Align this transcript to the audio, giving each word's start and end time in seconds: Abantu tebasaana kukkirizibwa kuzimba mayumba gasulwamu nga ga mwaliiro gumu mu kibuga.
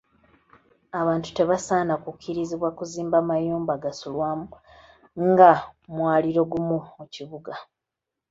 Abantu 0.99 1.29
tebasaana 1.37 1.93
kukkirizibwa 2.03 2.69
kuzimba 2.77 3.17
mayumba 3.29 3.73
gasulwamu 3.83 4.45
nga 5.29 5.51
ga 5.57 5.65
mwaliiro 5.95 6.41
gumu 6.51 6.77
mu 6.97 7.05
kibuga. 7.13 7.53